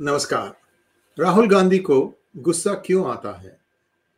नमस्कार 0.00 0.50
राहुल 1.22 1.48
गांधी 1.48 1.78
को 1.78 2.00
गुस्सा 2.36 2.74
क्यों 2.74 3.10
आता 3.10 3.32
है 3.42 3.56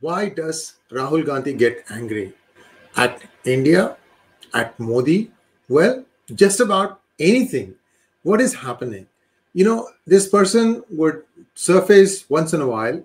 why 0.01 0.31
does 0.31 0.77
rahul 0.91 1.23
gandhi 1.25 1.53
get 1.53 1.85
angry 1.91 2.33
at 2.97 3.23
india 3.45 3.97
at 4.55 4.79
modi 4.81 5.31
well 5.69 6.03
just 6.43 6.61
about 6.61 7.01
anything 7.19 7.75
what 8.23 8.41
is 8.41 8.55
happening 8.55 9.07
you 9.55 9.65
know 9.65 9.89
this 10.07 10.27
person 10.29 10.83
would 10.91 11.23
surface 11.55 12.25
once 12.31 12.55
in 12.55 12.63
a 12.63 12.67
while 12.67 13.03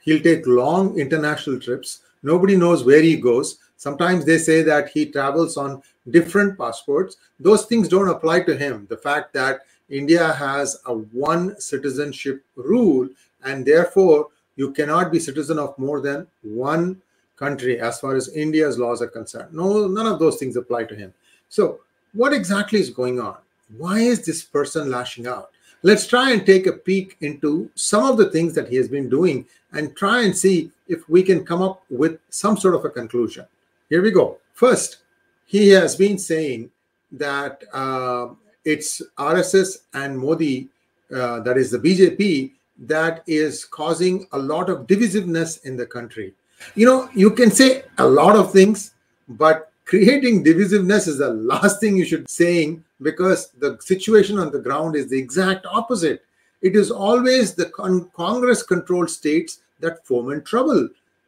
he'll 0.00 0.22
take 0.22 0.46
long 0.46 0.98
international 0.98 1.60
trips 1.60 2.00
nobody 2.22 2.56
knows 2.56 2.84
where 2.84 3.02
he 3.02 3.16
goes 3.16 3.58
sometimes 3.76 4.24
they 4.24 4.38
say 4.38 4.62
that 4.62 4.88
he 4.88 5.04
travels 5.06 5.56
on 5.56 5.82
different 6.10 6.56
passports 6.58 7.18
those 7.38 7.66
things 7.66 7.88
don't 7.88 8.08
apply 8.08 8.40
to 8.40 8.56
him 8.56 8.86
the 8.88 8.96
fact 8.96 9.34
that 9.34 9.60
India 9.93 10.33
has 10.33 10.81
a 10.87 10.93
one 10.93 11.59
citizenship 11.59 12.43
rule, 12.55 13.07
and 13.43 13.63
therefore 13.65 14.29
you 14.55 14.71
cannot 14.71 15.11
be 15.11 15.19
citizen 15.19 15.59
of 15.59 15.77
more 15.77 16.01
than 16.01 16.25
one 16.41 16.99
country 17.35 17.79
as 17.79 17.99
far 17.99 18.15
as 18.15 18.29
India's 18.29 18.79
laws 18.79 19.01
are 19.01 19.07
concerned. 19.07 19.53
No, 19.53 19.87
none 19.87 20.07
of 20.07 20.19
those 20.19 20.37
things 20.37 20.55
apply 20.55 20.85
to 20.85 20.95
him. 20.95 21.13
So, 21.49 21.81
what 22.13 22.33
exactly 22.33 22.79
is 22.79 22.89
going 22.89 23.19
on? 23.19 23.37
Why 23.77 23.99
is 23.99 24.25
this 24.25 24.43
person 24.43 24.89
lashing 24.89 25.27
out? 25.27 25.51
Let's 25.83 26.07
try 26.07 26.31
and 26.31 26.45
take 26.45 26.65
a 26.65 26.73
peek 26.73 27.17
into 27.21 27.69
some 27.75 28.05
of 28.05 28.17
the 28.17 28.31
things 28.31 28.53
that 28.55 28.69
he 28.69 28.77
has 28.77 28.87
been 28.87 29.09
doing 29.09 29.45
and 29.73 29.95
try 29.95 30.23
and 30.23 30.35
see 30.35 30.71
if 30.87 31.07
we 31.09 31.21
can 31.23 31.45
come 31.45 31.61
up 31.61 31.83
with 31.89 32.19
some 32.29 32.57
sort 32.57 32.75
of 32.75 32.85
a 32.85 32.89
conclusion. 32.89 33.45
Here 33.89 34.01
we 34.01 34.11
go. 34.11 34.37
First, 34.53 34.97
he 35.45 35.69
has 35.69 35.95
been 35.95 36.17
saying 36.17 36.71
that 37.11 37.63
uh, 37.73 38.29
it's 38.65 39.01
RSS 39.17 39.79
and 39.93 40.17
Modi, 40.17 40.69
uh, 41.13 41.39
that 41.41 41.57
is 41.57 41.71
the 41.71 41.79
BJP, 41.79 42.51
that 42.79 43.23
is 43.27 43.65
causing 43.65 44.27
a 44.31 44.37
lot 44.37 44.69
of 44.69 44.87
divisiveness 44.87 45.63
in 45.65 45.77
the 45.77 45.85
country. 45.85 46.33
You 46.75 46.85
know, 46.85 47.09
you 47.13 47.31
can 47.31 47.51
say 47.51 47.83
a 47.97 48.07
lot 48.07 48.35
of 48.35 48.51
things, 48.51 48.93
but 49.27 49.71
creating 49.85 50.43
divisiveness 50.43 51.07
is 51.07 51.17
the 51.17 51.29
last 51.29 51.79
thing 51.79 51.97
you 51.97 52.05
should 52.05 52.29
saying 52.29 52.83
because 53.01 53.49
the 53.59 53.77
situation 53.81 54.39
on 54.39 54.51
the 54.51 54.59
ground 54.59 54.95
is 54.95 55.09
the 55.09 55.19
exact 55.19 55.65
opposite. 55.65 56.23
It 56.61 56.75
is 56.75 56.89
always 56.89 57.53
the 57.53 57.65
con- 57.65 58.09
Congress 58.13 58.63
controlled 58.63 59.09
states 59.09 59.59
that 59.81 60.05
foment 60.07 60.45
trouble 60.45 60.87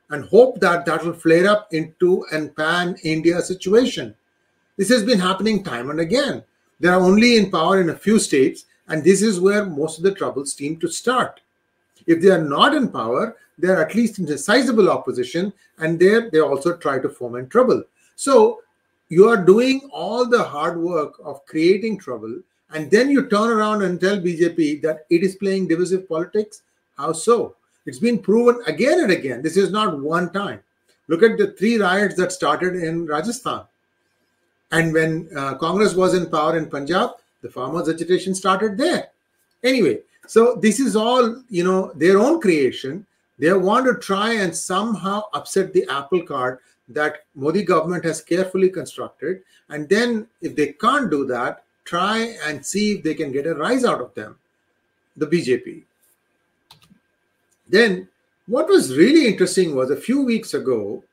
and 0.09 0.23
hope 0.25 0.59
that 0.61 0.85
that 0.85 1.03
will 1.03 1.13
flare 1.13 1.47
up 1.49 1.73
into 1.73 2.25
an 2.31 2.49
pan 2.49 2.95
India 3.03 3.41
situation. 3.41 4.15
This 4.77 4.89
has 4.89 5.03
been 5.03 5.19
happening 5.19 5.63
time 5.63 5.89
and 5.89 5.99
again. 5.99 6.43
They 6.79 6.89
are 6.89 6.99
only 6.99 7.37
in 7.37 7.51
power 7.51 7.81
in 7.81 7.89
a 7.89 7.95
few 7.95 8.19
states, 8.19 8.65
and 8.87 9.03
this 9.03 9.21
is 9.21 9.39
where 9.39 9.65
most 9.65 9.97
of 9.97 10.03
the 10.03 10.13
troubles 10.13 10.53
seem 10.53 10.77
to 10.77 10.87
start. 10.87 11.39
If 12.05 12.21
they 12.21 12.29
are 12.29 12.43
not 12.43 12.75
in 12.75 12.89
power, 12.89 13.37
they 13.57 13.69
are 13.69 13.81
at 13.81 13.95
least 13.95 14.19
in 14.19 14.27
a 14.29 14.37
sizable 14.37 14.89
opposition, 14.89 15.53
and 15.79 15.99
there 15.99 16.29
they 16.29 16.39
also 16.39 16.75
try 16.75 16.99
to 16.99 17.09
foment 17.09 17.49
trouble. 17.49 17.83
So 18.15 18.61
you 19.09 19.27
are 19.29 19.43
doing 19.43 19.89
all 19.91 20.25
the 20.25 20.43
hard 20.43 20.77
work 20.77 21.13
of 21.23 21.45
creating 21.45 21.99
trouble, 21.99 22.41
and 22.71 22.91
then 22.91 23.09
you 23.09 23.27
turn 23.27 23.49
around 23.49 23.83
and 23.83 23.99
tell 23.99 24.17
BJP 24.17 24.81
that 24.81 25.05
it 25.09 25.23
is 25.23 25.35
playing 25.35 25.67
divisive 25.67 26.07
politics. 26.09 26.63
How 26.97 27.13
so? 27.13 27.55
It's 27.85 27.99
been 27.99 28.19
proven 28.19 28.61
again 28.67 28.99
and 28.99 29.11
again. 29.11 29.41
This 29.41 29.57
is 29.57 29.71
not 29.71 29.99
one 29.99 30.33
time. 30.33 30.61
Look 31.07 31.21
at 31.21 31.37
the 31.37 31.51
three 31.51 31.77
riots 31.77 32.15
that 32.15 32.31
started 32.31 32.75
in 32.75 33.05
Rajasthan. 33.05 33.61
And 34.71 34.94
when 34.94 35.30
uh, 35.35 35.55
Congress 35.55 35.94
was 35.94 36.13
in 36.13 36.30
power 36.30 36.58
in 36.58 36.69
Punjab, 36.69 37.11
the 37.41 37.49
farmers' 37.49 37.89
agitation 37.89 38.33
started 38.33 38.77
there. 38.77 39.09
Anyway, 39.63 39.99
so 40.27 40.55
this 40.55 40.80
is 40.80 40.95
all, 40.95 41.41
you 41.49 41.63
know, 41.63 41.91
their 41.95 42.17
own 42.17 42.41
creation. 42.41 43.05
They 43.38 43.52
want 43.53 43.85
to 43.85 43.95
try 43.95 44.33
and 44.33 44.55
somehow 44.55 45.23
upset 45.33 45.73
the 45.73 45.85
apple 45.89 46.23
cart 46.23 46.61
that 46.89 47.23
Modi 47.35 47.63
government 47.63 48.03
has 48.05 48.22
carefully 48.22 48.69
constructed. 48.69 49.41
And 49.69 49.89
then 49.89 50.28
if 50.41 50.56
they 50.56 50.73
can't 50.73 51.09
do 51.09 51.25
that, 51.28 51.63
try 51.84 52.35
and 52.45 52.66
see 52.66 52.94
if 52.94 53.03
they 53.03 53.13
can 53.13 53.31
get 53.31 53.47
a 53.47 53.56
rise 53.56 53.85
out 53.85 54.01
of 54.01 54.13
them, 54.16 54.38
the 55.18 55.28
BJP. 55.28 55.84
Then 57.68 58.07
what 58.47 58.68
was 58.68 58.95
really 58.95 59.28
interesting 59.28 59.75
was 59.75 59.89
a 59.89 59.95
few 59.95 60.22
weeks 60.23 60.53
ago, 60.53 61.03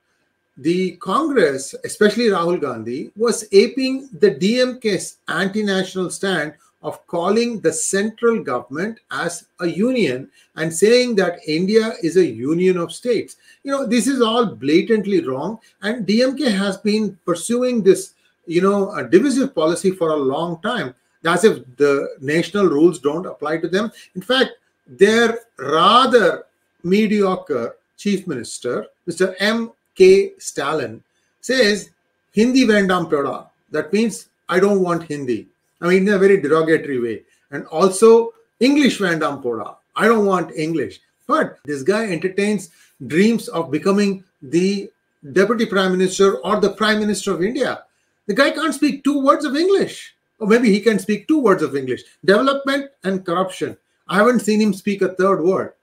the 0.57 0.97
Congress, 0.97 1.75
especially 1.85 2.27
Rahul 2.27 2.61
Gandhi, 2.61 3.11
was 3.17 3.47
aping 3.53 4.09
the 4.19 4.33
DMK's 4.33 5.19
anti 5.29 5.63
national 5.63 6.11
stand 6.11 6.55
of 6.83 7.07
calling 7.07 7.61
the 7.61 7.73
central 7.73 8.43
government 8.43 8.99
as 9.11 9.47
a 9.61 9.67
union 9.67 10.29
and 10.57 10.73
saying 10.73 11.15
that 11.15 11.39
India 11.47 11.93
is 12.03 12.17
a 12.17 12.27
union 12.27 12.77
of 12.77 12.93
states. 12.93 13.37
You 13.63 13.71
know, 13.71 13.87
this 13.87 14.07
is 14.07 14.21
all 14.21 14.47
blatantly 14.47 15.25
wrong. 15.25 15.59
And 15.83 16.07
DMK 16.07 16.51
has 16.57 16.77
been 16.77 17.19
pursuing 17.25 17.83
this, 17.83 18.15
you 18.47 18.61
know, 18.61 19.07
divisive 19.09 19.55
policy 19.55 19.93
for 19.93 20.11
a 20.11 20.17
long 20.17 20.61
time, 20.61 20.95
as 21.25 21.45
if 21.45 21.65
the 21.77 22.17
national 22.21 22.67
rules 22.67 22.99
don't 22.99 23.27
apply 23.27 23.59
to 23.59 23.69
them. 23.69 23.93
In 24.17 24.23
fact, 24.23 24.51
their 24.87 25.39
rather 25.59 26.47
mediocre 26.83 27.77
chief 27.97 28.27
minister, 28.27 28.89
Mr. 29.09 29.35
M. 29.39 29.71
K. 29.95 30.33
Stalin 30.39 31.03
says 31.41 31.91
Hindi 32.33 32.67
Vandam 32.67 33.11
Pada. 33.11 33.49
That 33.71 33.93
means 33.93 34.29
I 34.49 34.61
don't 34.61 34.83
want 34.83 35.05
Hindi. 35.05 35.49
I 35.81 35.89
mean, 35.89 36.09
in 36.09 36.15
a 36.15 36.19
very 36.19 36.41
derogatory 36.41 37.01
way. 37.01 37.23
And 37.51 37.67
also 37.67 38.33
English 38.61 38.99
Vandam 38.99 39.43
Poda. 39.43 39.77
I 39.97 40.07
don't 40.07 40.25
want 40.25 40.53
English. 40.57 41.01
But 41.27 41.59
this 41.65 41.83
guy 41.83 42.07
entertains 42.07 42.71
dreams 43.07 43.49
of 43.49 43.71
becoming 43.71 44.25
the 44.41 44.91
deputy 45.33 45.67
prime 45.67 45.93
minister 45.93 46.37
or 46.39 46.61
the 46.61 46.71
prime 46.71 47.01
minister 47.01 47.33
of 47.33 47.43
India. 47.43 47.85
The 48.27 48.35
guy 48.35 48.51
can't 48.53 48.75
speak 48.75 49.03
two 49.03 49.21
words 49.23 49.45
of 49.45 49.57
English. 49.57 50.15
Or 50.39 50.47
maybe 50.47 50.73
he 50.73 50.81
can 50.81 50.99
speak 50.99 51.29
two 51.29 51.41
words 51.41 51.63
of 51.63 51.77
English 51.77 52.03
development 52.25 52.91
and 53.05 53.25
corruption. 53.25 53.77
I 54.09 54.17
haven't 54.17 54.41
seen 54.41 54.61
him 54.61 54.73
speak 54.73 55.03
a 55.03 55.15
third 55.15 55.43
word. 55.43 55.75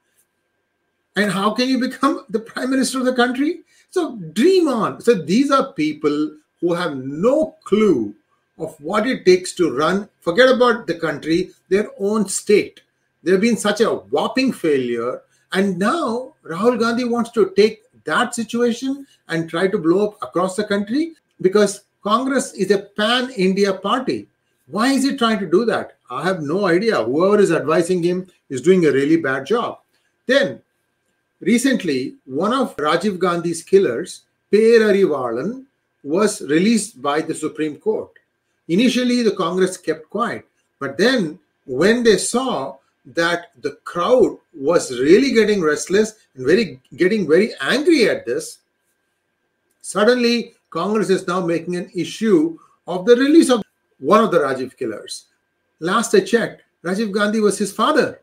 And 1.15 1.31
how 1.31 1.51
can 1.51 1.67
you 1.67 1.79
become 1.79 2.25
the 2.29 2.39
prime 2.39 2.69
minister 2.69 2.99
of 2.99 3.05
the 3.05 3.13
country? 3.13 3.61
So 3.91 4.15
dream 4.17 4.67
on. 4.67 5.01
So 5.01 5.13
these 5.15 5.51
are 5.51 5.73
people 5.73 6.35
who 6.61 6.73
have 6.73 6.97
no 6.97 7.55
clue 7.63 8.13
of 8.57 8.75
what 8.81 9.07
it 9.07 9.25
takes 9.25 9.53
to 9.53 9.75
run, 9.75 10.09
forget 10.19 10.49
about 10.49 10.85
the 10.85 10.95
country, 10.95 11.51
their 11.69 11.89
own 11.97 12.27
state. 12.27 12.81
They've 13.23 13.39
been 13.39 13.57
such 13.57 13.81
a 13.81 13.89
whopping 13.89 14.51
failure. 14.51 15.21
And 15.53 15.79
now 15.79 16.35
Rahul 16.43 16.79
Gandhi 16.79 17.05
wants 17.05 17.31
to 17.31 17.51
take 17.55 17.83
that 18.03 18.35
situation 18.35 19.07
and 19.29 19.49
try 19.49 19.67
to 19.67 19.77
blow 19.77 20.09
up 20.09 20.21
across 20.21 20.55
the 20.55 20.63
country 20.63 21.13
because 21.41 21.83
Congress 22.03 22.53
is 22.53 22.71
a 22.71 22.79
pan 22.79 23.31
India 23.31 23.73
party. 23.73 24.27
Why 24.67 24.89
is 24.89 25.03
he 25.03 25.17
trying 25.17 25.39
to 25.39 25.49
do 25.49 25.65
that? 25.65 25.97
I 26.09 26.23
have 26.23 26.41
no 26.41 26.67
idea. 26.67 27.03
Whoever 27.03 27.39
is 27.39 27.51
advising 27.51 28.03
him 28.03 28.27
is 28.49 28.61
doing 28.61 28.85
a 28.85 28.91
really 28.91 29.17
bad 29.17 29.45
job. 29.45 29.79
Then 30.27 30.61
Recently, 31.41 32.15
one 32.25 32.53
of 32.53 32.75
Rajiv 32.75 33.17
Gandhi's 33.17 33.63
killers, 33.63 34.23
Perarivalan, 34.51 35.65
was 36.03 36.41
released 36.41 37.01
by 37.01 37.21
the 37.21 37.33
Supreme 37.33 37.77
Court. 37.77 38.11
Initially, 38.67 39.23
the 39.23 39.35
Congress 39.35 39.77
kept 39.77 40.09
quiet, 40.09 40.45
but 40.79 40.97
then 40.97 41.39
when 41.65 42.03
they 42.03 42.17
saw 42.17 42.77
that 43.05 43.51
the 43.61 43.71
crowd 43.83 44.37
was 44.53 44.91
really 44.99 45.31
getting 45.31 45.61
restless 45.61 46.15
and 46.35 46.45
very 46.45 46.79
getting 46.95 47.27
very 47.27 47.53
angry 47.61 48.09
at 48.09 48.25
this, 48.25 48.59
suddenly 49.81 50.53
Congress 50.69 51.09
is 51.09 51.27
now 51.27 51.43
making 51.45 51.75
an 51.75 51.89
issue 51.95 52.57
of 52.87 53.05
the 53.05 53.15
release 53.15 53.49
of 53.49 53.63
one 53.99 54.23
of 54.23 54.31
the 54.31 54.39
Rajiv 54.39 54.77
killers. 54.77 55.25
Last 55.79 56.13
I 56.13 56.19
checked, 56.19 56.63
Rajiv 56.83 57.11
Gandhi 57.11 57.39
was 57.39 57.57
his 57.57 57.73
father. 57.73 58.19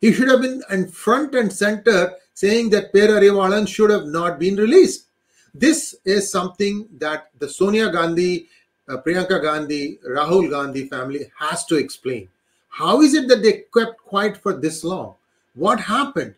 He 0.00 0.12
should 0.12 0.28
have 0.28 0.42
been 0.42 0.62
in 0.70 0.88
front 0.88 1.34
and 1.34 1.52
center 1.52 2.14
saying 2.38 2.70
that 2.70 2.92
Perarivalan 2.92 3.66
should 3.66 3.90
have 3.90 4.06
not 4.06 4.38
been 4.38 4.54
released. 4.54 5.06
This 5.52 5.96
is 6.04 6.30
something 6.30 6.86
that 6.98 7.30
the 7.40 7.48
Sonia 7.48 7.90
Gandhi, 7.90 8.46
uh, 8.88 8.98
Priyanka 8.98 9.42
Gandhi, 9.42 9.98
Rahul 10.08 10.48
Gandhi 10.48 10.86
family 10.86 11.32
has 11.36 11.64
to 11.64 11.74
explain. 11.74 12.28
How 12.68 13.02
is 13.02 13.14
it 13.14 13.26
that 13.26 13.42
they 13.42 13.64
kept 13.76 13.98
quiet 13.98 14.36
for 14.36 14.52
this 14.52 14.84
long? 14.84 15.16
What 15.54 15.80
happened? 15.80 16.36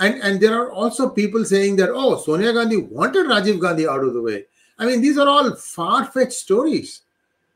And, 0.00 0.14
and 0.20 0.40
there 0.40 0.60
are 0.60 0.72
also 0.72 1.08
people 1.08 1.44
saying 1.44 1.76
that, 1.76 1.90
oh, 1.90 2.18
Sonia 2.18 2.52
Gandhi 2.52 2.78
wanted 2.78 3.26
Rajiv 3.26 3.60
Gandhi 3.60 3.86
out 3.86 4.02
of 4.02 4.14
the 4.14 4.22
way. 4.22 4.46
I 4.80 4.86
mean, 4.86 5.00
these 5.00 5.16
are 5.16 5.28
all 5.28 5.54
far 5.54 6.06
fetched 6.06 6.32
stories. 6.32 7.02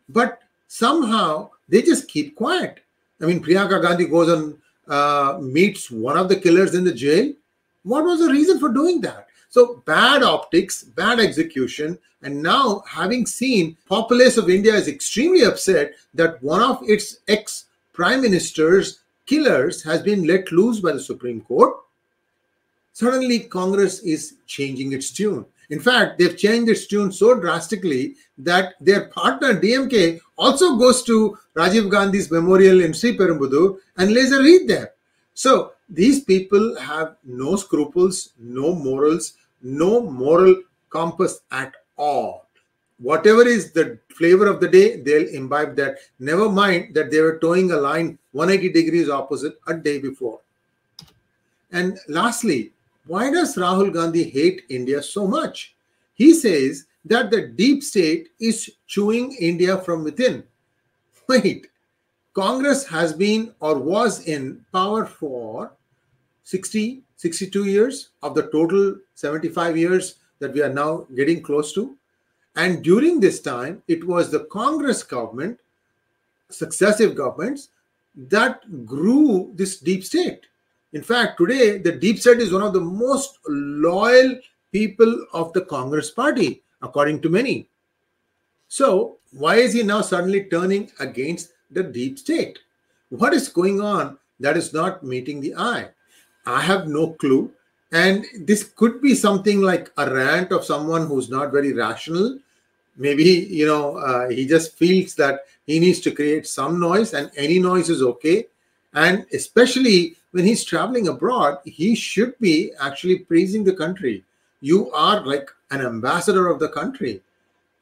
But 0.08 0.38
somehow 0.68 1.50
they 1.68 1.82
just 1.82 2.06
keep 2.06 2.36
quiet. 2.36 2.78
I 3.20 3.26
mean, 3.26 3.42
Priyanka 3.42 3.82
Gandhi 3.82 4.06
goes 4.06 4.28
and 4.28 4.56
uh, 4.86 5.38
meets 5.40 5.90
one 5.90 6.16
of 6.16 6.28
the 6.28 6.36
killers 6.36 6.76
in 6.76 6.84
the 6.84 6.94
jail 6.94 7.34
what 7.82 8.04
was 8.04 8.20
the 8.20 8.32
reason 8.32 8.58
for 8.58 8.68
doing 8.68 9.00
that? 9.02 9.28
So 9.48 9.82
bad 9.84 10.22
optics, 10.22 10.82
bad 10.82 11.18
execution, 11.18 11.98
and 12.22 12.42
now 12.42 12.84
having 12.88 13.26
seen 13.26 13.76
populace 13.88 14.36
of 14.36 14.50
India 14.50 14.74
is 14.74 14.88
extremely 14.88 15.42
upset 15.42 15.94
that 16.14 16.42
one 16.42 16.62
of 16.62 16.78
its 16.88 17.18
ex 17.28 17.66
prime 17.92 18.22
ministers 18.22 19.00
killers 19.26 19.82
has 19.82 20.02
been 20.02 20.26
let 20.26 20.50
loose 20.50 20.80
by 20.80 20.92
the 20.92 21.00
Supreme 21.00 21.40
Court, 21.42 21.74
suddenly 22.92 23.40
Congress 23.40 24.00
is 24.00 24.34
changing 24.46 24.92
its 24.92 25.10
tune. 25.10 25.44
In 25.70 25.78
fact, 25.78 26.18
they've 26.18 26.36
changed 26.36 26.68
its 26.68 26.86
tune 26.88 27.12
so 27.12 27.38
drastically 27.38 28.16
that 28.38 28.74
their 28.80 29.06
partner 29.06 29.54
DMK 29.54 30.20
also 30.36 30.76
goes 30.76 31.04
to 31.04 31.38
Rajiv 31.54 31.90
Gandhi's 31.90 32.30
memorial 32.30 32.80
in 32.80 32.92
Sri 32.92 33.16
Perumbudur 33.16 33.78
and 33.96 34.12
lays 34.12 34.32
a 34.32 34.42
wreath 34.42 34.66
there. 34.66 34.92
So 35.34 35.72
these 35.90 36.24
people 36.24 36.78
have 36.78 37.16
no 37.24 37.56
scruples, 37.56 38.32
no 38.38 38.74
morals, 38.74 39.34
no 39.60 40.00
moral 40.00 40.62
compass 40.88 41.40
at 41.50 41.74
all. 41.96 42.46
Whatever 42.98 43.46
is 43.46 43.72
the 43.72 43.98
flavor 44.08 44.46
of 44.46 44.60
the 44.60 44.68
day, 44.68 45.00
they'll 45.00 45.28
imbibe 45.28 45.74
that. 45.76 45.98
Never 46.18 46.48
mind 46.48 46.94
that 46.94 47.10
they 47.10 47.20
were 47.20 47.38
toeing 47.38 47.72
a 47.72 47.76
line 47.76 48.18
180 48.32 48.72
degrees 48.72 49.08
opposite 49.08 49.58
a 49.66 49.74
day 49.74 49.98
before. 49.98 50.40
And 51.72 51.98
lastly, 52.08 52.72
why 53.06 53.30
does 53.30 53.56
Rahul 53.56 53.92
Gandhi 53.92 54.24
hate 54.24 54.62
India 54.68 55.02
so 55.02 55.26
much? 55.26 55.74
He 56.14 56.34
says 56.34 56.84
that 57.04 57.30
the 57.30 57.48
deep 57.48 57.82
state 57.82 58.28
is 58.38 58.70
chewing 58.86 59.32
India 59.40 59.78
from 59.78 60.04
within. 60.04 60.44
Wait, 61.26 61.68
Congress 62.34 62.86
has 62.86 63.12
been 63.12 63.54
or 63.60 63.78
was 63.78 64.26
in 64.26 64.64
power 64.72 65.06
for 65.06 65.72
60, 66.50 67.02
62 67.16 67.64
years 67.66 68.08
of 68.24 68.34
the 68.34 68.50
total 68.50 68.96
75 69.14 69.76
years 69.76 70.16
that 70.40 70.52
we 70.52 70.60
are 70.60 70.72
now 70.72 71.06
getting 71.14 71.40
close 71.40 71.72
to. 71.74 71.96
And 72.56 72.82
during 72.82 73.20
this 73.20 73.40
time, 73.40 73.84
it 73.86 74.04
was 74.04 74.30
the 74.30 74.46
Congress 74.46 75.04
government, 75.04 75.60
successive 76.48 77.14
governments, 77.14 77.68
that 78.16 78.84
grew 78.84 79.52
this 79.54 79.78
deep 79.78 80.02
state. 80.02 80.46
In 80.92 81.02
fact, 81.02 81.38
today, 81.38 81.78
the 81.78 81.92
deep 81.92 82.18
state 82.18 82.40
is 82.40 82.52
one 82.52 82.62
of 82.62 82.72
the 82.72 82.80
most 82.80 83.38
loyal 83.46 84.34
people 84.72 85.26
of 85.32 85.52
the 85.52 85.60
Congress 85.60 86.10
party, 86.10 86.64
according 86.82 87.20
to 87.20 87.28
many. 87.28 87.68
So, 88.66 89.18
why 89.30 89.56
is 89.56 89.72
he 89.72 89.84
now 89.84 90.00
suddenly 90.00 90.44
turning 90.50 90.90
against 90.98 91.52
the 91.70 91.84
deep 91.84 92.18
state? 92.18 92.58
What 93.10 93.34
is 93.34 93.48
going 93.48 93.80
on 93.80 94.18
that 94.40 94.56
is 94.56 94.72
not 94.72 95.04
meeting 95.04 95.40
the 95.40 95.54
eye? 95.54 95.90
I 96.50 96.60
have 96.62 96.88
no 96.88 97.12
clue. 97.12 97.52
And 97.92 98.24
this 98.40 98.64
could 98.64 99.00
be 99.00 99.14
something 99.14 99.60
like 99.60 99.90
a 99.96 100.12
rant 100.12 100.52
of 100.52 100.64
someone 100.64 101.06
who's 101.06 101.28
not 101.28 101.52
very 101.52 101.72
rational. 101.72 102.38
Maybe, 102.96 103.24
you 103.24 103.66
know, 103.66 103.96
uh, 103.96 104.28
he 104.28 104.46
just 104.46 104.76
feels 104.76 105.14
that 105.14 105.46
he 105.66 105.78
needs 105.78 106.00
to 106.00 106.10
create 106.10 106.46
some 106.46 106.78
noise 106.78 107.14
and 107.14 107.30
any 107.36 107.58
noise 107.58 107.88
is 107.88 108.02
okay. 108.02 108.46
And 108.94 109.26
especially 109.32 110.16
when 110.32 110.44
he's 110.44 110.64
traveling 110.64 111.08
abroad, 111.08 111.58
he 111.64 111.94
should 111.94 112.38
be 112.38 112.72
actually 112.80 113.20
praising 113.20 113.64
the 113.64 113.74
country. 113.74 114.24
You 114.60 114.90
are 114.92 115.24
like 115.24 115.50
an 115.70 115.80
ambassador 115.80 116.48
of 116.48 116.58
the 116.58 116.68
country. 116.68 117.22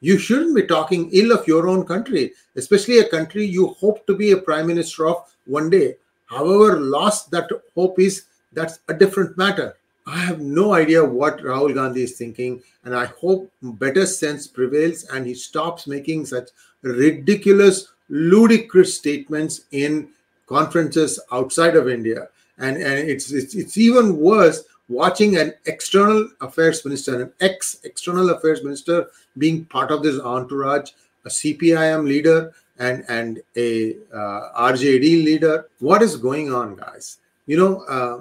You 0.01 0.19
shouldn't 0.19 0.55
be 0.55 0.67
talking 0.67 1.11
ill 1.13 1.33
of 1.33 1.49
your 1.49 1.69
own 1.69 1.85
country, 1.85 2.33
especially 2.55 2.99
a 2.99 3.09
country 3.09 3.45
you 3.45 3.69
hope 3.69 4.07
to 4.07 4.15
be 4.15 4.31
a 4.31 4.37
prime 4.37 4.67
minister 4.67 5.09
of 5.09 5.35
one 5.47 5.71
day. 5.71 5.97
However, 6.27 6.79
lost 6.79 7.31
that 7.33 7.51
hope 7.75 7.99
is, 7.99 8.25
that's 8.53 8.81
a 8.89 8.95
different 8.95 9.37
matter. 9.37 9.77
I 10.07 10.19
have 10.19 10.41
no 10.41 10.73
idea 10.73 11.05
what 11.05 11.39
Rahul 11.39 11.75
Gandhi 11.75 12.03
is 12.03 12.17
thinking, 12.17 12.63
and 12.85 12.95
I 12.95 13.07
hope 13.07 13.53
better 13.63 14.07
sense 14.07 14.47
prevails 14.47 15.05
and 15.05 15.27
he 15.27 15.35
stops 15.35 15.87
making 15.87 16.27
such 16.27 16.49
ridiculous, 16.83 17.89
ludicrous 18.09 18.97
statements 18.97 19.63
in 19.73 20.09
conferences 20.47 21.21
outside 21.31 21.77
of 21.77 21.89
India. 21.89 22.29
And, 22.57 22.77
and 22.79 23.09
it's, 23.09 23.31
it's, 23.33 23.55
it's 23.55 23.77
even 23.77 24.17
worse 24.17 24.65
watching 24.89 25.37
an 25.37 25.53
external 25.67 26.29
affairs 26.41 26.85
minister, 26.85 27.23
an 27.23 27.33
ex 27.41 27.81
external 27.85 28.31
affairs 28.31 28.65
minister, 28.65 29.09
being 29.37 29.65
part 29.67 29.91
of 29.91 30.03
this 30.03 30.19
entourage, 30.21 30.91
a 31.25 31.29
CPIM 31.29 32.07
leader, 32.07 32.55
and 32.79 33.05
and 33.09 33.41
a 33.57 33.97
uh, 34.13 34.71
RJD 34.73 35.25
leader. 35.25 35.69
What 35.81 36.03
is 36.03 36.17
going 36.17 36.53
on, 36.53 36.77
guys? 36.77 37.19
You 37.47 37.59
know, 37.59 37.81
uh, 37.83 38.21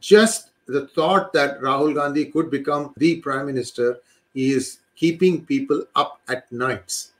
just 0.00 0.50
the 0.66 0.86
thought 0.88 1.32
that 1.32 1.60
Rahul 1.60 1.94
Gandhi 1.94 2.26
could 2.26 2.50
become 2.50 2.92
the 2.96 3.16
prime 3.16 3.46
minister 3.46 3.98
is 4.34 4.78
keeping 4.96 5.44
people 5.44 5.84
up 5.94 6.20
at 6.28 6.50
nights. 6.50 7.12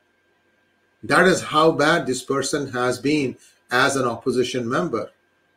That 1.02 1.26
is 1.26 1.42
how 1.42 1.72
bad 1.72 2.06
this 2.06 2.22
person 2.22 2.70
has 2.72 2.98
been 2.98 3.36
as 3.70 3.96
an 3.96 4.06
opposition 4.06 4.68
member. 4.68 5.10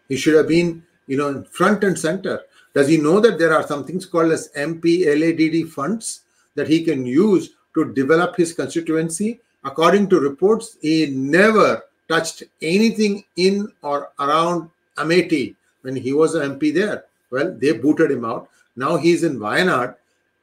He 0.09 0.18
should 0.18 0.36
have 0.36 0.48
been, 0.48 0.83
you 1.07 1.18
know, 1.18 1.44
front 1.51 1.83
and 1.83 1.98
center. 1.98 2.42
Does 2.74 2.88
he 2.88 2.98
know 2.98 3.19
that 3.21 3.39
there 3.39 3.54
are 3.54 3.65
some 3.65 3.86
things 3.86 4.06
called 4.06 4.31
as 4.31 4.51
MPLADS 4.57 5.69
funds 5.69 6.21
that 6.56 6.68
he 6.68 6.83
can 6.83 7.06
use 7.06 7.51
to 7.74 7.94
develop 7.94 8.36
his 8.36 8.54
constituency? 8.54 9.39
According 9.63 10.09
to 10.09 10.19
reports, 10.19 10.77
he 10.81 11.07
never 11.07 11.83
touched 12.09 12.44
anything 12.62 13.24
in 13.36 13.71
or 13.81 14.12
around 14.19 14.69
Amethi 14.98 15.56
when 15.81 15.95
he 15.95 16.13
was 16.13 16.35
an 16.35 16.57
MP 16.57 16.74
there. 16.74 17.06
Well, 17.29 17.56
they 17.57 17.74
booted 17.74 18.12
him 18.12 18.25
out. 18.25 18.50
Now 18.75 18.97
he's 18.97 19.24
in 19.24 19.39
Wayanad 19.39 19.95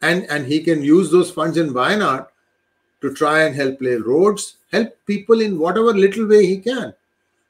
and, 0.02 0.24
and 0.30 0.46
he 0.46 0.62
can 0.62 0.82
use 0.82 1.10
those 1.10 1.30
funds 1.30 1.56
in 1.56 1.72
Wayanad 1.72 2.26
to 3.00 3.14
try 3.14 3.44
and 3.44 3.54
help 3.54 3.80
lay 3.80 3.96
roads, 3.96 4.56
help 4.72 4.96
people 5.06 5.40
in 5.40 5.58
whatever 5.58 5.92
little 5.92 6.26
way 6.26 6.46
he 6.46 6.58
can. 6.58 6.94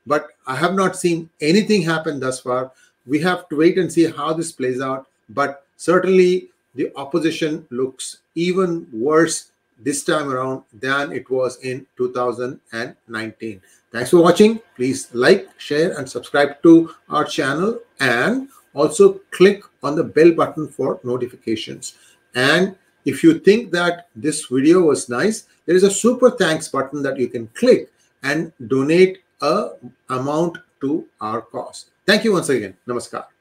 But 0.07 0.29
I 0.47 0.57
have 0.57 0.75
not 0.75 0.97
seen 0.97 1.31
anything 1.41 1.83
happen 1.83 2.21
thus 2.21 2.41
far. 2.41 2.73
We 3.07 3.21
have 3.21 3.49
to 3.49 3.57
wait 3.57 3.79
and 3.79 3.93
see 3.93 4.11
how 4.11 4.33
this 4.33 4.53
plays 4.53 4.81
out. 4.81 5.07
But 5.29 5.65
certainly 5.77 6.51
the 6.75 6.93
opposition 6.97 7.67
looks 7.71 8.19
even 8.35 8.87
worse 8.93 9.53
this 9.79 10.05
time 10.05 10.31
around 10.31 10.63
than 10.73 11.13
it 11.13 11.29
was 11.31 11.59
in 11.63 11.87
2019. 11.97 13.61
Thanks 13.93 14.11
for 14.11 14.23
watching. 14.23 14.61
Please 14.77 15.09
like, 15.15 15.49
share, 15.59 15.97
and 15.99 16.09
subscribe 16.09 16.63
to 16.63 16.91
our 17.09 17.25
channel. 17.25 17.81
And 18.01 18.49
also 18.75 19.21
click 19.31 19.63
on 19.83 19.95
the 19.97 20.05
bell 20.05 20.33
button 20.33 20.69
for 20.69 21.01
notifications. 21.05 21.97
And 22.35 22.77
if 23.05 23.23
you 23.23 23.39
think 23.39 23.71
that 23.73 24.09
this 24.17 24.47
video 24.47 24.83
was 24.83 25.09
nice, 25.09 25.45
there 25.67 25.77
is 25.77 25.85
a 25.85 25.91
super 25.91 26.31
thanks 26.31 26.69
button 26.69 27.03
that 27.03 27.19
you 27.19 27.29
can 27.29 27.47
click 27.49 27.91
and 28.23 28.53
donate 28.67 29.19
a 29.43 29.71
amount 30.11 30.59
to 30.81 31.07
our 31.21 31.41
cause. 31.41 31.91
Thank 32.07 32.25
you 32.25 32.33
once 32.33 32.49
again. 32.49 32.77
Namaskar. 32.89 33.34